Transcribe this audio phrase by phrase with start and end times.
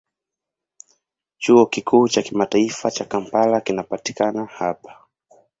[1.37, 4.97] Chuo Kikuu cha Kimataifa cha Kampala kinapatikana hapa.